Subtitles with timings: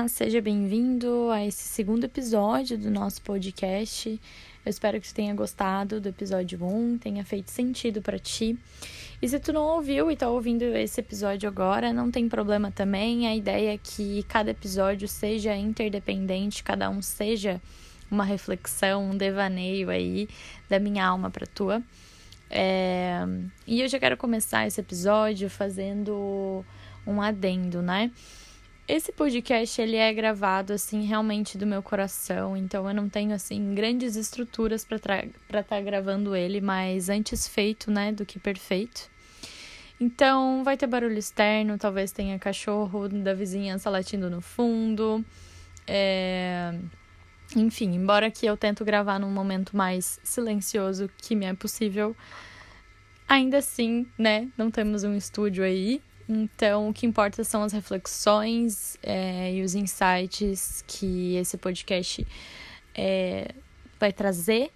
[0.00, 4.08] Olá, seja bem-vindo a esse segundo episódio do nosso podcast.
[4.64, 8.58] Eu espero que você tenha gostado do episódio 1, tenha feito sentido para ti.
[9.20, 13.28] E se tu não ouviu e tá ouvindo esse episódio agora, não tem problema também.
[13.28, 17.60] A ideia é que cada episódio seja interdependente, cada um seja
[18.10, 20.30] uma reflexão, um devaneio aí
[20.66, 21.82] da minha alma para tua.
[22.48, 23.20] É...
[23.66, 26.64] E eu já quero começar esse episódio fazendo
[27.06, 28.10] um adendo, né?
[28.92, 33.72] Esse podcast ele é gravado assim realmente do meu coração, então eu não tenho assim
[33.72, 39.08] grandes estruturas para estar tá gravando ele, mas antes feito, né, do que perfeito.
[40.00, 45.24] Então vai ter barulho externo, talvez tenha cachorro da vizinhança latindo no fundo.
[45.86, 46.74] É...
[47.54, 52.16] Enfim, embora que eu tento gravar num momento mais silencioso que me é possível,
[53.28, 56.02] ainda assim, né, não temos um estúdio aí,
[56.32, 62.24] então, o que importa são as reflexões é, e os insights que esse podcast
[62.94, 63.52] é,
[63.98, 64.70] vai trazer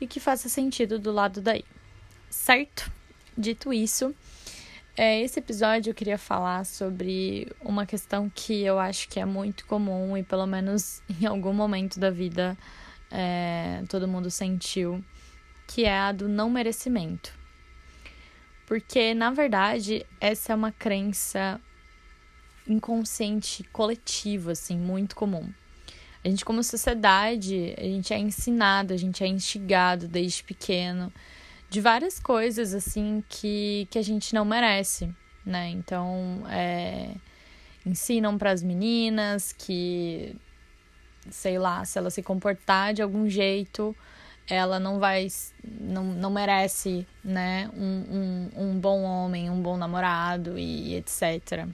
[0.00, 1.62] e que faça sentido do lado daí,
[2.30, 2.90] certo?
[3.36, 4.14] Dito isso,
[4.96, 9.66] é, esse episódio eu queria falar sobre uma questão que eu acho que é muito
[9.66, 12.56] comum e pelo menos em algum momento da vida
[13.10, 15.04] é, todo mundo sentiu,
[15.66, 17.43] que é a do não merecimento.
[18.66, 21.60] Porque, na verdade, essa é uma crença
[22.66, 25.48] inconsciente coletiva, assim, muito comum.
[26.24, 31.12] A gente, como sociedade, a gente é ensinado, a gente é instigado desde pequeno
[31.68, 35.68] de várias coisas, assim, que, que a gente não merece, né?
[35.68, 37.10] Então, é,
[37.84, 40.34] ensinam para as meninas que,
[41.30, 43.94] sei lá, se ela se comportar de algum jeito,
[44.48, 45.28] ela não vai,
[45.62, 51.66] não, não merece, né, um, um, um bom homem, um bom namorado e etc.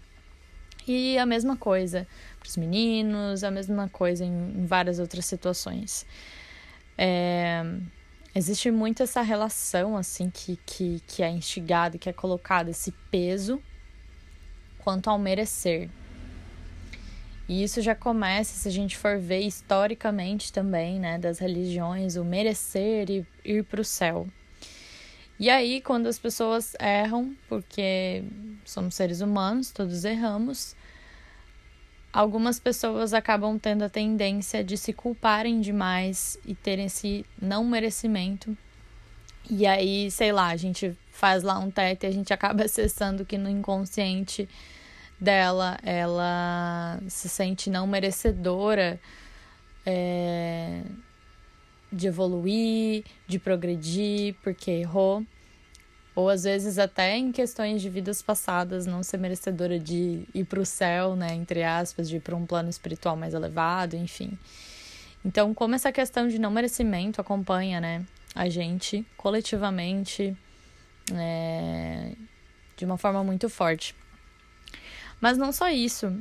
[0.86, 2.06] E a mesma coisa
[2.38, 6.06] para os meninos, a mesma coisa em, em várias outras situações.
[6.96, 7.62] É,
[8.34, 13.60] existe muito essa relação, assim, que, que, que é instigada, que é colocada, esse peso
[14.78, 15.88] quanto ao merecer.
[17.50, 22.24] E isso já começa, se a gente for ver historicamente também, né, das religiões, o
[22.24, 24.28] merecer e ir para o céu.
[25.36, 28.22] E aí, quando as pessoas erram, porque
[28.64, 30.76] somos seres humanos, todos erramos,
[32.12, 38.56] algumas pessoas acabam tendo a tendência de se culparem demais e terem esse não merecimento.
[39.50, 43.24] E aí, sei lá, a gente faz lá um teto e a gente acaba acessando
[43.24, 44.48] que no inconsciente
[45.20, 48.98] dela, ela se sente não merecedora
[49.84, 50.82] é,
[51.92, 55.24] de evoluir, de progredir, porque errou.
[56.14, 60.60] Ou às vezes até em questões de vidas passadas, não ser merecedora de ir para
[60.60, 61.34] o céu, né?
[61.34, 64.36] Entre aspas, de ir para um plano espiritual mais elevado, enfim.
[65.24, 68.04] Então, como essa questão de não merecimento acompanha, né?
[68.34, 70.36] A gente coletivamente
[71.14, 72.12] é,
[72.76, 73.94] de uma forma muito forte.
[75.20, 76.12] Mas não só isso,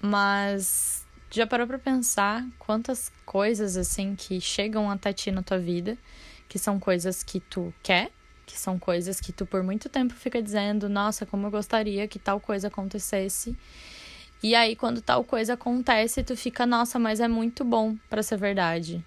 [0.00, 5.96] mas já parou para pensar quantas coisas assim que chegam até ti na tua vida,
[6.48, 8.10] que são coisas que tu quer,
[8.46, 12.18] que são coisas que tu por muito tempo fica dizendo, nossa, como eu gostaria que
[12.18, 13.56] tal coisa acontecesse.
[14.42, 18.38] E aí quando tal coisa acontece, tu fica, nossa, mas é muito bom para ser
[18.38, 19.04] verdade.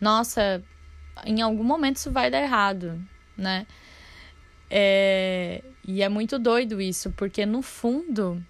[0.00, 0.62] Nossa,
[1.24, 3.00] em algum momento isso vai dar errado,
[3.36, 3.66] né?
[4.68, 5.62] É...
[5.86, 8.44] E é muito doido isso, porque no fundo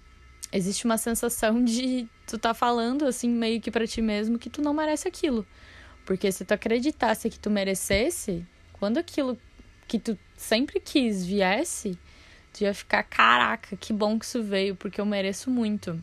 [0.51, 4.61] existe uma sensação de tu tá falando assim meio que para ti mesmo que tu
[4.61, 5.45] não merece aquilo.
[6.05, 9.37] Porque se tu acreditasse que tu merecesse, quando aquilo
[9.87, 11.97] que tu sempre quis viesse,
[12.53, 16.01] tu ia ficar, caraca, que bom que isso veio, porque eu mereço muito.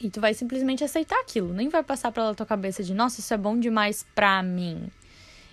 [0.00, 3.32] E tu vai simplesmente aceitar aquilo, nem vai passar pela tua cabeça de, nossa, isso
[3.32, 4.90] é bom demais pra mim.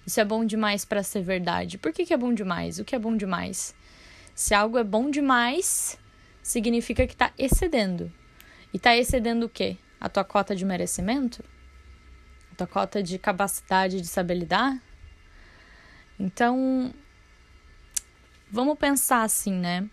[0.06, 1.78] Isso é bom demais para ser verdade.
[1.78, 2.78] Por que, que é bom demais?
[2.78, 3.74] O que é bom demais?
[4.36, 5.98] Se algo é bom demais,
[6.44, 8.12] significa que está excedendo.
[8.74, 9.78] E está excedendo o quê?
[10.00, 11.44] A tua cota de merecimento?
[12.51, 14.80] A tua cota de capacidade de saber lidar?
[16.19, 16.94] Então,
[18.51, 19.90] vamos pensar assim, né?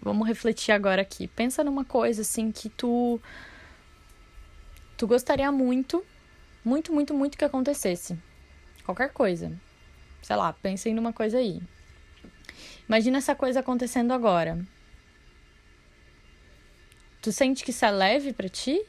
[0.00, 1.26] Vamos refletir agora aqui.
[1.26, 3.20] Pensa numa coisa assim que tu
[4.96, 6.04] tu gostaria muito,
[6.64, 8.16] muito, muito, muito que acontecesse.
[8.84, 9.52] Qualquer coisa.
[10.22, 11.60] Sei lá, pensem numa coisa aí.
[12.88, 14.64] Imagina essa coisa acontecendo agora.
[17.22, 18.84] Tu sente que isso é leve para ti?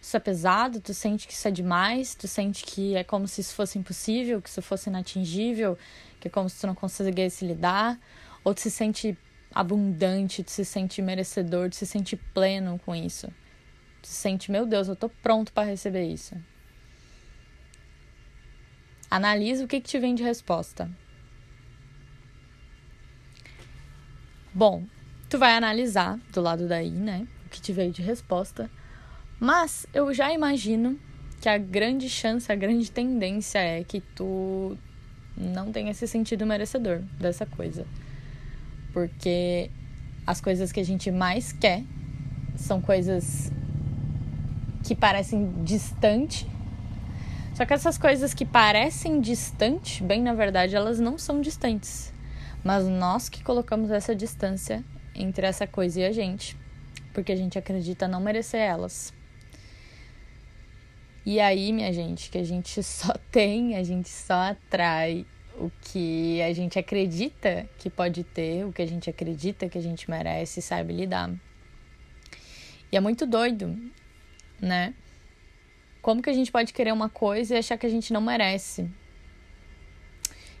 [0.00, 0.80] Isso é pesado?
[0.80, 2.14] Tu sente que isso é demais?
[2.14, 5.76] Tu sente que é como se isso fosse impossível, que isso fosse inatingível,
[6.20, 7.98] que é como se tu não conseguisse lidar?
[8.44, 9.18] Ou tu se sente
[9.52, 13.26] abundante, tu se sente merecedor, tu se sente pleno com isso?
[14.00, 16.36] Tu sente, meu Deus, eu tô pronto para receber isso.
[19.10, 20.88] Analisa o que, que te vem de resposta.
[24.54, 24.84] Bom,
[25.28, 27.26] tu vai analisar do lado daí, né?
[27.46, 28.68] O que te veio de resposta.
[29.38, 30.98] Mas eu já imagino
[31.40, 34.76] que a grande chance, a grande tendência é que tu
[35.36, 37.86] não tenha se sentido merecedor dessa coisa.
[38.92, 39.70] Porque
[40.26, 41.84] as coisas que a gente mais quer
[42.56, 43.52] são coisas
[44.82, 46.48] que parecem distante.
[47.54, 52.12] Só que essas coisas que parecem distante, bem na verdade, elas não são distantes.
[52.64, 54.82] Mas nós que colocamos essa distância
[55.14, 56.56] entre essa coisa e a gente,
[57.16, 59.10] porque a gente acredita não merecer elas.
[61.24, 65.24] E aí, minha gente, que a gente só tem, a gente só atrai
[65.54, 69.80] o que a gente acredita que pode ter, o que a gente acredita que a
[69.80, 71.32] gente merece, sabe lidar.
[72.92, 73.74] E é muito doido,
[74.60, 74.92] né?
[76.02, 78.90] Como que a gente pode querer uma coisa e achar que a gente não merece?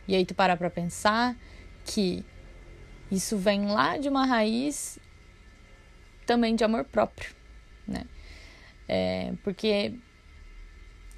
[0.08, 1.36] E aí tu parar pra pensar
[1.84, 2.24] que
[3.12, 4.98] isso vem lá de uma raiz
[6.26, 7.34] também de amor próprio,
[7.86, 8.04] né?
[8.88, 9.94] É, porque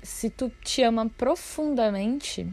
[0.02, 2.46] se tu te ama profundamente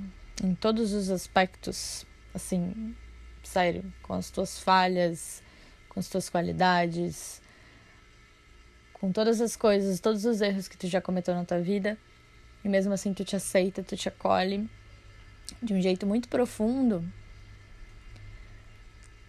[0.44, 2.96] em todos os aspectos, assim,
[3.44, 5.42] sério, com as tuas falhas,
[5.90, 7.42] com as tuas qualidades,
[8.94, 11.98] com todas as coisas, todos os erros que tu já cometeu na tua vida,
[12.64, 14.70] e mesmo assim tu te aceita, tu te acolhe
[15.62, 17.08] de um jeito muito profundo,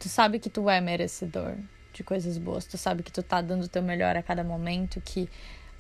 [0.00, 1.56] tu sabe que tu é merecedor
[1.96, 5.00] de coisas boas, tu sabe que tu tá dando o teu melhor a cada momento,
[5.00, 5.28] que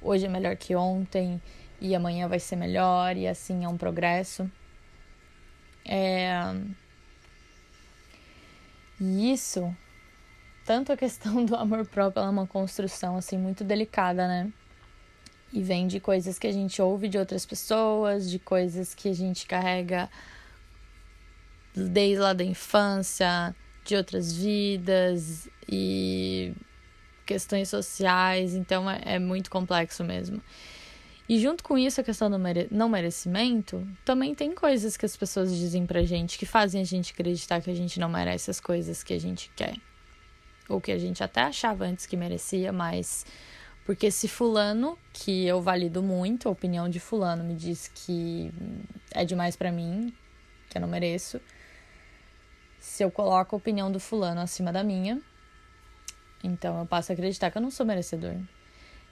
[0.00, 1.40] hoje é melhor que ontem
[1.80, 4.50] e amanhã vai ser melhor e assim é um progresso.
[5.84, 6.32] É...
[8.98, 9.74] E isso,
[10.64, 14.50] tanto a questão do amor próprio é uma construção assim muito delicada, né?
[15.52, 19.14] E vem de coisas que a gente ouve de outras pessoas, de coisas que a
[19.14, 20.08] gente carrega
[21.74, 23.54] desde lá da infância,
[23.86, 26.52] de outras vidas e
[27.24, 30.40] questões sociais, então é, é muito complexo mesmo.
[31.28, 35.16] E junto com isso, a questão do mere não merecimento, também tem coisas que as
[35.16, 38.60] pessoas dizem pra gente que fazem a gente acreditar que a gente não merece as
[38.60, 39.74] coisas que a gente quer.
[40.68, 43.26] Ou que a gente até achava antes que merecia, mas.
[43.84, 48.52] Porque se Fulano, que eu valido muito, a opinião de Fulano me diz que
[49.12, 50.12] é demais para mim,
[50.68, 51.40] que eu não mereço.
[52.78, 55.20] Se eu coloco a opinião do Fulano acima da minha,
[56.42, 58.36] então eu passo a acreditar que eu não sou merecedor.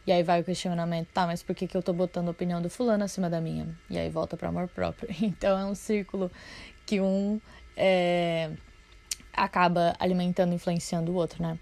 [0.07, 2.61] E aí vai o questionamento, tá, mas por que, que eu tô botando a opinião
[2.61, 3.75] do fulano acima da minha?
[3.89, 5.09] E aí volta para amor próprio.
[5.23, 6.31] Então é um círculo
[6.85, 7.41] que um
[7.75, 8.51] é,
[9.33, 11.59] acaba alimentando, influenciando o outro, né?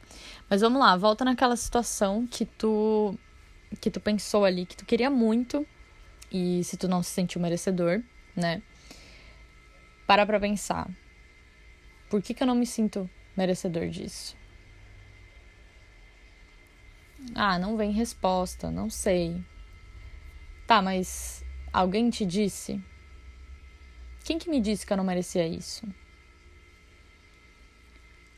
[0.50, 3.16] Mas vamos lá, volta naquela situação que tu
[3.80, 5.66] que tu pensou ali, que tu queria muito
[6.30, 8.02] e se tu não se sentiu merecedor,
[8.36, 8.60] né?
[10.06, 10.90] Para pra pensar.
[12.12, 14.36] Por que, que eu não me sinto merecedor disso?
[17.34, 19.42] Ah, não vem resposta, não sei.
[20.66, 21.42] Tá, mas
[21.72, 22.78] alguém te disse?
[24.26, 25.88] Quem que me disse que eu não merecia isso?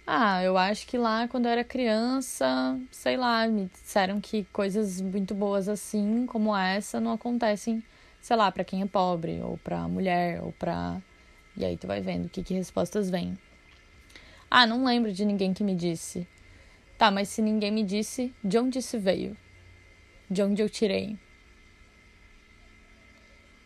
[0.07, 5.01] Ah, eu acho que lá quando eu era criança, sei lá, me disseram que coisas
[5.01, 7.83] muito boas assim, como essa, não acontecem,
[8.21, 11.03] sei lá, para quem é pobre, ou pra mulher, ou pra.
[11.57, 13.37] E aí tu vai vendo o que, que respostas vêm.
[14.51, 16.27] Ah, não lembro de ninguém que me disse.
[16.97, 19.37] Tá, mas se ninguém me disse, de onde isso veio?
[20.31, 21.19] De onde eu tirei?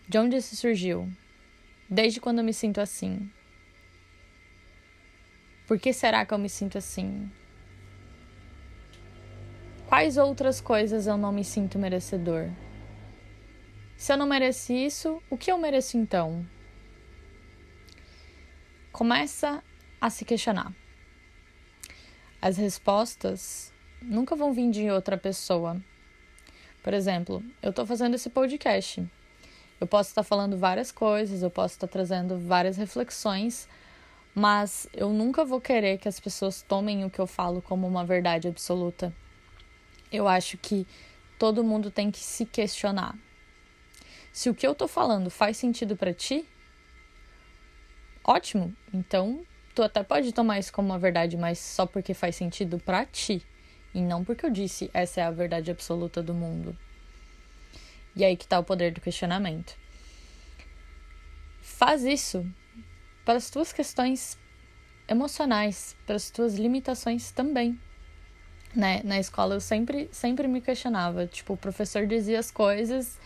[0.08, 1.08] De onde isso surgiu?
[1.88, 3.30] Desde quando eu me sinto assim?
[5.66, 7.30] Por que será que eu me sinto assim?
[9.86, 12.50] Quais outras coisas eu não me sinto merecedor?
[13.96, 16.46] Se eu não mereci isso, o que eu mereço então?
[18.92, 19.62] Começa
[20.00, 20.72] a se questionar
[22.40, 25.80] as respostas nunca vão vir de outra pessoa.
[26.82, 29.04] Por exemplo, eu estou fazendo esse podcast.
[29.80, 33.68] Eu posso estar falando várias coisas, eu posso estar trazendo várias reflexões,
[34.34, 38.04] mas eu nunca vou querer que as pessoas tomem o que eu falo como uma
[38.04, 39.12] verdade absoluta.
[40.10, 40.86] Eu acho que
[41.38, 43.16] todo mundo tem que se questionar.
[44.32, 46.48] Se o que eu estou falando faz sentido para ti,
[48.24, 48.74] ótimo.
[48.92, 49.44] Então
[49.78, 53.46] tu até pode tomar isso como uma verdade, mas só porque faz sentido para ti.
[53.94, 56.76] E não porque eu disse essa é a verdade absoluta do mundo.
[58.16, 59.76] E aí que tá o poder do questionamento.
[61.62, 62.44] Faz isso
[63.24, 64.36] para as tuas questões
[65.06, 67.78] emocionais, para as tuas limitações também.
[68.74, 71.24] né, na escola eu sempre, sempre me questionava.
[71.24, 73.16] Tipo, o professor dizia as coisas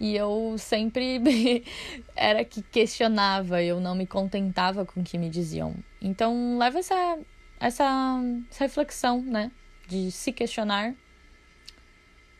[0.00, 1.22] e eu sempre
[2.16, 5.74] era que questionava, eu não me contentava com o que me diziam.
[6.00, 7.18] Então, leva essa,
[7.60, 8.18] essa,
[8.50, 9.52] essa reflexão, né,
[9.86, 10.94] de se questionar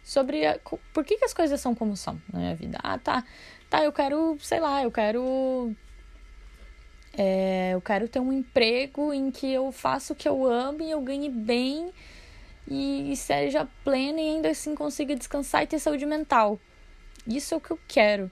[0.02, 0.58] sobre a,
[0.92, 2.78] por que, que as coisas são como são na minha vida.
[2.82, 3.22] Ah, tá,
[3.68, 5.76] tá, eu quero, sei lá, eu quero
[7.16, 10.90] é, eu quero ter um emprego em que eu faça o que eu amo e
[10.90, 11.92] eu ganhe bem
[12.68, 16.58] e, seja plena e ainda assim consiga descansar e ter saúde mental.
[17.30, 18.30] Isso é o que eu quero.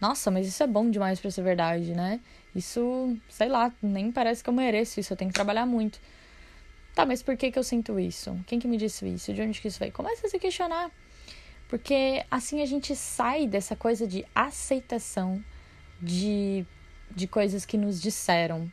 [0.00, 2.20] Nossa, mas isso é bom demais para ser verdade, né?
[2.54, 6.00] Isso, sei lá, nem parece que eu mereço isso, eu tenho que trabalhar muito.
[6.94, 8.38] Tá, mas por que que eu sinto isso?
[8.46, 9.32] Quem que me disse isso?
[9.32, 9.92] De onde que isso veio?
[9.92, 10.90] Começa a se questionar.
[11.68, 15.42] Porque assim a gente sai dessa coisa de aceitação
[16.02, 16.66] de,
[17.10, 18.70] de coisas que nos disseram.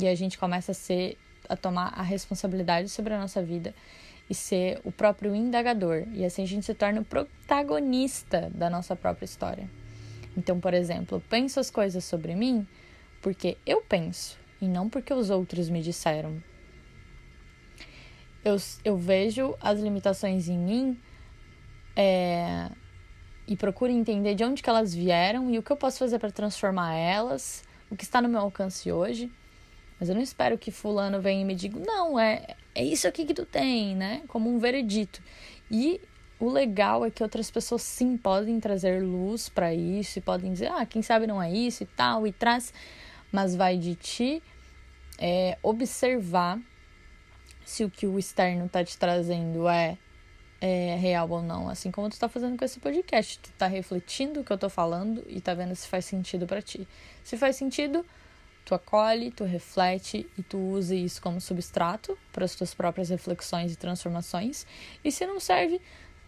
[0.00, 1.16] E a gente começa a ser
[1.48, 3.74] a tomar a responsabilidade sobre a nossa vida
[4.28, 6.06] e ser o próprio indagador.
[6.12, 9.68] E assim a gente se torna o protagonista da nossa própria história.
[10.36, 12.66] Então, por exemplo, penso as coisas sobre mim
[13.20, 16.42] porque eu penso e não porque os outros me disseram.
[18.44, 21.00] Eu, eu vejo as limitações em mim
[21.96, 22.70] é,
[23.46, 26.30] e procuro entender de onde que elas vieram e o que eu posso fazer para
[26.30, 29.30] transformar elas, o que está no meu alcance hoje.
[29.98, 33.24] Mas eu não espero que fulano venha e me diga, não, é, é isso aqui
[33.24, 34.22] que tu tem, né?
[34.28, 35.22] Como um veredito.
[35.70, 36.00] E
[36.38, 40.70] o legal é que outras pessoas sim podem trazer luz para isso e podem dizer,
[40.72, 42.72] ah, quem sabe não é isso e tal, e traz,
[43.30, 44.42] mas vai de ti
[45.18, 46.60] é, observar
[47.64, 49.96] se o que o externo tá te trazendo é,
[50.60, 54.40] é real ou não, assim como tu tá fazendo com esse podcast, tu tá refletindo
[54.40, 56.86] o que eu tô falando e tá vendo se faz sentido para ti.
[57.22, 58.04] Se faz sentido,
[58.64, 63.72] Tu acolhe, tu reflete e tu usa isso como substrato para as tuas próprias reflexões
[63.72, 64.66] e transformações.
[65.04, 65.80] E se não serve,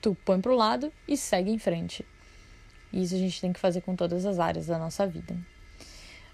[0.03, 2.05] tu põe para o lado e segue em frente.
[2.93, 5.37] E isso a gente tem que fazer com todas as áreas da nossa vida.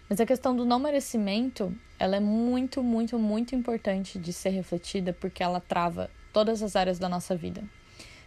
[0.08, 5.12] Mas a questão do não merecimento, ela é muito, muito, muito importante de ser refletida
[5.12, 7.62] porque ela trava todas as áreas da nossa vida.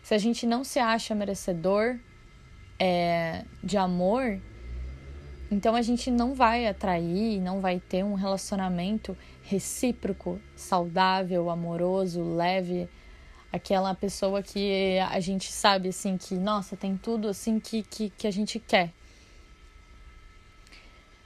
[0.01, 2.00] Se a gente não se acha merecedor
[2.79, 4.39] é, de amor,
[5.52, 12.90] então a gente não vai atrair, não vai ter um relacionamento recíproco, saudável, amoroso, leve,
[13.52, 18.28] aquela pessoa que a gente sabe assim que, nossa, tem tudo assim que, que, que
[18.28, 18.92] a gente quer.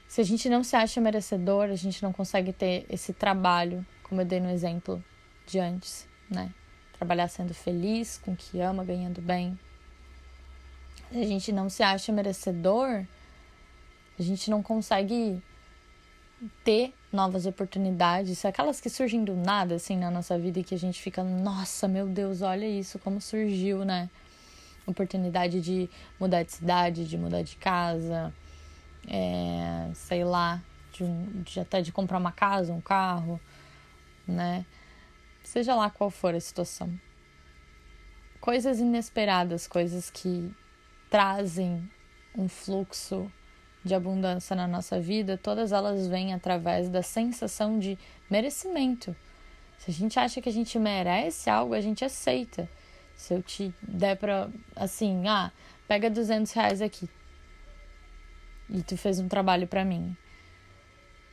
[0.07, 4.21] Se a gente não se acha merecedor, a gente não consegue ter esse trabalho, como
[4.21, 5.03] eu dei no exemplo
[5.45, 6.51] de antes, né?
[6.93, 9.57] Trabalhar sendo feliz, com o que ama, ganhando bem.
[11.11, 13.05] Se a gente não se acha merecedor,
[14.19, 15.41] a gente não consegue
[16.63, 20.79] ter novas oportunidades, aquelas que surgem do nada, assim, na nossa vida e que a
[20.79, 24.09] gente fica, nossa, meu Deus, olha isso, como surgiu, né?
[24.85, 28.33] Oportunidade de mudar de cidade, de mudar de casa,
[29.07, 30.61] é, sei lá,
[30.93, 31.05] de,
[31.43, 33.39] de até de comprar uma casa, um carro,
[34.27, 34.65] né?
[35.43, 36.93] Seja lá qual for a situação.
[38.39, 40.51] Coisas inesperadas, coisas que
[41.09, 41.89] trazem
[42.37, 43.29] um fluxo
[43.83, 47.97] de abundância na nossa vida, todas elas vêm através da sensação de
[48.29, 49.15] merecimento.
[49.77, 52.69] Se a gente acha que a gente merece algo, a gente aceita.
[53.15, 55.51] Se eu te der pra, assim, ah,
[55.87, 57.09] pega 200 reais aqui
[58.69, 60.15] e tu fez um trabalho para mim.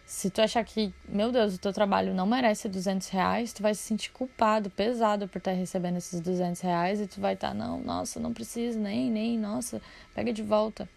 [0.04, 3.74] Se tu achar que, meu Deus, o teu trabalho não merece 200 reais, tu vai
[3.74, 7.80] se sentir culpado, pesado por estar recebendo esses 200 reais e tu vai estar, não,
[7.80, 9.82] nossa, não preciso, nem, nem, nossa,
[10.14, 10.88] pega de volta.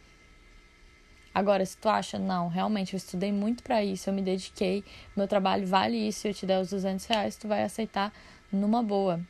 [1.39, 4.83] Agora, se tu acha, não, realmente eu estudei muito para isso, eu me dediquei,
[5.15, 8.11] meu trabalho vale isso, eu te der os 200 reais, tu vai aceitar
[8.51, 9.21] numa boa.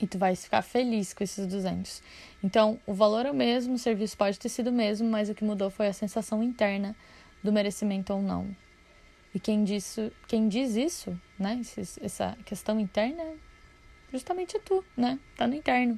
[0.00, 2.02] E tu vai ficar feliz com esses 200.
[2.42, 5.34] Então, o valor é o mesmo, o serviço pode ter sido o mesmo, mas o
[5.34, 6.96] que mudou foi a sensação interna
[7.40, 8.50] do merecimento ou não.
[9.32, 11.60] E quem, disso, quem diz isso, né,
[12.02, 13.22] essa questão interna,
[14.12, 15.20] justamente é tu, né?
[15.36, 15.96] Tá no interno.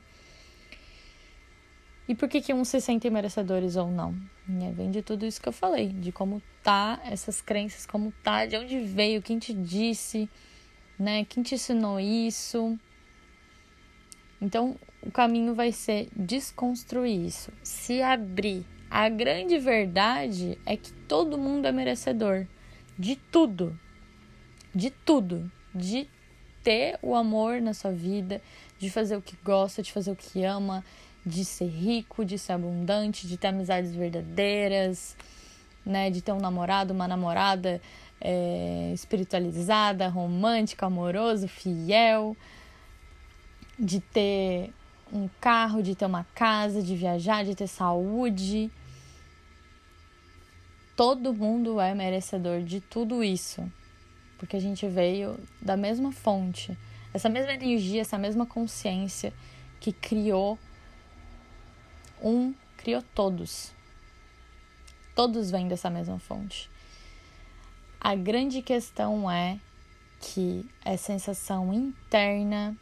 [2.06, 4.14] E por que, que uns se sentem merecedores ou não?
[4.62, 8.44] É, vem de tudo isso que eu falei, de como tá essas crenças, como tá,
[8.44, 10.28] de onde veio, quem te disse,
[10.98, 11.24] né?
[11.24, 12.78] Quem te ensinou isso.
[14.40, 18.66] Então, o caminho vai ser desconstruir isso, se abrir.
[18.90, 22.46] A grande verdade é que todo mundo é merecedor
[22.98, 23.78] de tudo.
[24.74, 25.50] De tudo.
[25.74, 26.06] De
[26.62, 28.40] ter o amor na sua vida,
[28.78, 30.84] de fazer o que gosta, de fazer o que ama,
[31.24, 35.16] de ser rico, de ser abundante, de ter amizades verdadeiras,
[35.84, 36.10] né?
[36.10, 37.80] De ter um namorado, uma namorada
[38.20, 42.36] é, espiritualizada, romântica, amoroso, fiel,
[43.78, 44.72] de ter
[45.12, 48.70] um carro, de ter uma casa, de viajar, de ter saúde.
[50.96, 53.62] Todo mundo é merecedor de tudo isso,
[54.38, 56.76] porque a gente veio da mesma fonte,
[57.12, 59.32] essa mesma energia, essa mesma consciência
[59.80, 60.58] que criou
[62.24, 63.70] um, criou todos.
[65.14, 66.70] Todos vêm dessa mesma fonte.
[68.00, 69.60] A grande questão é
[70.20, 72.76] que é sensação interna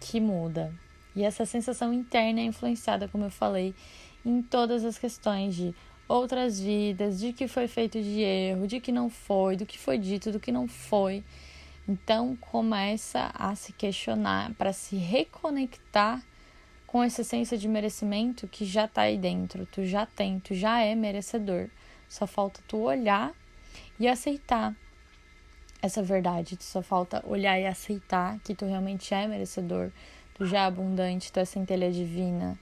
[0.00, 0.74] que muda.
[1.14, 3.74] E essa sensação interna é influenciada, como eu falei,
[4.24, 5.74] em todas as questões de
[6.08, 9.98] outras vidas, de que foi feito de erro, de que não foi, do que foi
[9.98, 11.22] dito, do que não foi.
[11.86, 16.22] Então começa a se questionar para se reconectar
[16.90, 19.64] com essa essência de merecimento que já está aí dentro.
[19.66, 21.68] Tu já tem, tu já é merecedor.
[22.08, 23.32] Só falta tu olhar
[23.96, 24.74] e aceitar
[25.80, 26.56] essa verdade.
[26.56, 29.92] Tu só falta olhar e aceitar que tu realmente é merecedor.
[30.34, 32.58] Tu já é abundante, tu é centelha divina,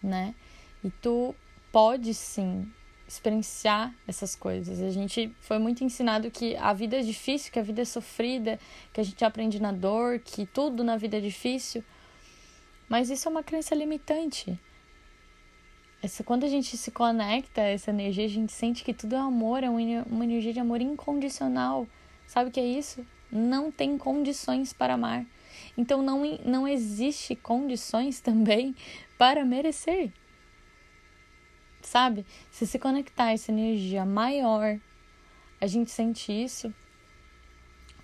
[0.00, 0.36] né?
[0.84, 1.34] E tu
[1.72, 2.70] pode sim
[3.08, 4.80] experienciar essas coisas.
[4.80, 8.60] A gente foi muito ensinado que a vida é difícil, que a vida é sofrida,
[8.92, 11.82] que a gente aprende na dor, que tudo na vida é difícil.
[12.88, 14.58] Mas isso é uma crença limitante.
[16.02, 19.18] Essa, quando a gente se conecta a essa energia, a gente sente que tudo é
[19.18, 21.86] amor, é uma energia de amor incondicional.
[22.26, 23.04] Sabe o que é isso?
[23.30, 25.26] Não tem condições para amar.
[25.76, 28.74] Então não, não existe condições também
[29.18, 30.12] para merecer.
[31.82, 32.24] Sabe?
[32.50, 34.78] Se se conectar a essa energia maior,
[35.60, 36.72] a gente sente isso.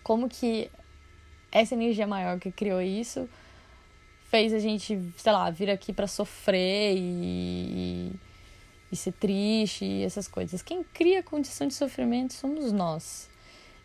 [0.03, 0.71] Como que
[1.51, 3.29] essa energia maior que criou isso
[4.35, 8.11] fez a gente, sei lá, vir aqui para sofrer e,
[8.91, 10.61] e ser triste e essas coisas.
[10.61, 13.31] Quem cria a condição de sofrimento somos nós.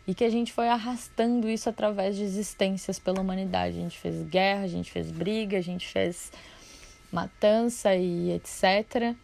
[0.08, 3.78] E que a gente foi arrastando isso através de existências pela humanidade.
[3.78, 6.32] A gente fez guerra, a gente fez briga, a gente fez
[7.12, 9.14] matança e etc.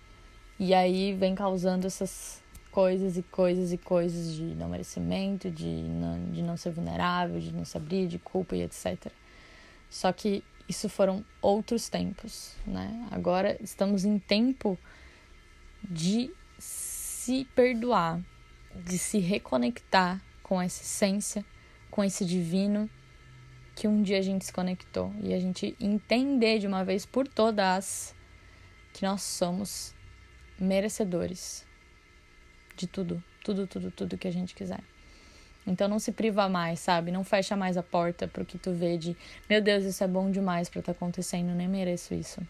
[0.61, 6.31] E aí vem causando essas coisas e coisas e coisas de não merecimento, de não,
[6.31, 9.11] de não ser vulnerável, de não se abrir, de culpa e etc.
[9.91, 13.09] Só que isso foram outros tempos, né?
[13.11, 14.79] Agora estamos em tempo
[15.83, 18.21] de se perdoar,
[18.75, 21.45] de se reconectar com essa essência,
[21.91, 22.91] com esse divino
[23.75, 27.29] que um dia a gente se conectou e a gente entender de uma vez por
[27.29, 28.15] todas
[28.93, 29.95] que nós somos
[30.59, 31.67] merecedores
[32.75, 34.81] de tudo, tudo, tudo, tudo que a gente quiser.
[35.67, 37.11] Então não se priva mais, sabe?
[37.11, 39.17] Não fecha mais a porta pro que tu vê de,
[39.51, 42.41] meu Deus, isso é bom demais para estar tá acontecendo, nem mereço isso.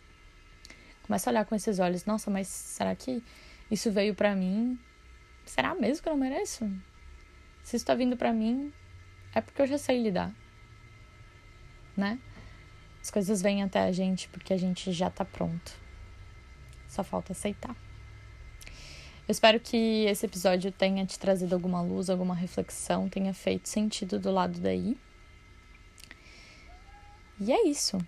[1.03, 3.23] Começa a olhar com esses olhos, nossa, mas será que
[3.71, 4.79] isso veio para mim?
[5.47, 6.71] Será mesmo que eu não mereço?
[7.63, 8.73] Se isso tá vindo para mim,
[9.35, 10.35] é porque eu já sei lidar.
[11.97, 12.19] Né?
[13.01, 15.73] As coisas vêm até a gente porque a gente já tá pronto.
[16.89, 17.75] Só falta aceitar.
[19.29, 24.21] Eu espero que esse episódio tenha te trazido alguma luz, alguma reflexão, tenha feito sentido
[24.21, 24.97] do lado daí.
[27.41, 27.99] E é isso.